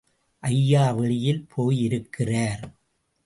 [0.43, 2.63] ஐயா வெளியில் போயிருக்கிறார்.